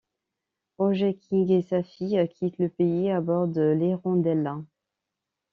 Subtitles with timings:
[0.79, 4.57] Roger King et sa fille quittent le pays à bord de l'Hirondella.